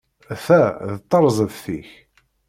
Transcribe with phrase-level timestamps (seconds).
[0.45, 0.59] Ta
[0.95, 1.89] d tarzeft-ik.